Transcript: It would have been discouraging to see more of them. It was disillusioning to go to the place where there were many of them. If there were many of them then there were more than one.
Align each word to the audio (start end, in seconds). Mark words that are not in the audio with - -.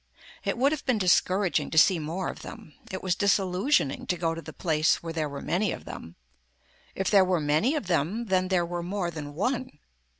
It 0.43 0.57
would 0.57 0.71
have 0.71 0.83
been 0.83 0.97
discouraging 0.97 1.69
to 1.69 1.77
see 1.77 1.99
more 1.99 2.27
of 2.29 2.41
them. 2.41 2.73
It 2.91 3.03
was 3.03 3.13
disillusioning 3.13 4.07
to 4.07 4.17
go 4.17 4.33
to 4.33 4.41
the 4.41 4.51
place 4.51 5.03
where 5.03 5.13
there 5.13 5.29
were 5.29 5.43
many 5.43 5.71
of 5.71 5.85
them. 5.85 6.15
If 6.95 7.11
there 7.11 7.23
were 7.23 7.39
many 7.39 7.75
of 7.75 7.85
them 7.85 8.25
then 8.25 8.47
there 8.47 8.65
were 8.65 8.81
more 8.81 9.11
than 9.11 9.35
one. 9.35 9.77